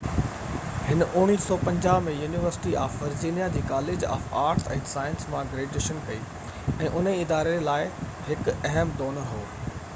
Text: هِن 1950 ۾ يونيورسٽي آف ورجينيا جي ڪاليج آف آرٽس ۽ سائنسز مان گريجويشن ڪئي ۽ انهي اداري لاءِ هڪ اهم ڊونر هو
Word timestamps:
هِن 0.85 1.01
1950 1.07 1.97
۾ 2.07 2.13
يونيورسٽي 2.21 2.71
آف 2.85 2.95
ورجينيا 3.03 3.49
جي 3.57 3.61
ڪاليج 3.73 4.05
آف 4.15 4.33
آرٽس 4.45 4.65
۽ 4.79 4.89
سائنسز 4.95 5.29
مان 5.35 5.51
گريجويشن 5.53 6.01
ڪئي 6.09 6.21
۽ 6.87 6.91
انهي 7.01 7.17
اداري 7.27 7.55
لاءِ 7.69 7.85
هڪ 8.31 8.57
اهم 8.71 8.95
ڊونر 9.03 9.29
هو 9.35 9.43